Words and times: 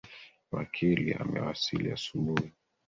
Wakili 0.51 1.13
amewasili 1.13 1.91
asubuhi. 1.91 2.51